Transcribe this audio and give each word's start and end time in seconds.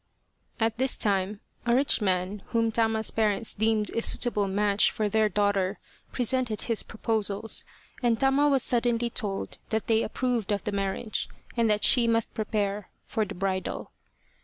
At 0.59 0.79
this 0.79 0.97
time 0.97 1.41
a 1.63 1.75
rich 1.75 2.01
man 2.01 2.41
whom 2.47 2.71
Tama's 2.71 3.11
parents 3.11 3.53
deemed 3.53 3.91
a 3.91 4.01
suitable 4.01 4.47
match 4.47 4.89
for 4.89 5.07
their 5.07 5.29
daughter 5.29 5.77
presented 6.11 6.61
his 6.61 6.81
proposals, 6.81 7.65
and 8.01 8.19
Tama 8.19 8.49
was 8.49 8.63
suddenly 8.63 9.11
told 9.11 9.59
that 9.69 9.85
they 9.85 10.01
approved 10.01 10.51
of 10.51 10.63
the 10.63 10.71
marriage 10.71 11.29
and 11.55 11.69
that 11.69 11.83
she 11.83 12.07
must 12.07 12.33
prepare 12.33 12.89
for 13.05 13.25
the 13.25 13.35
bridal. 13.35 13.91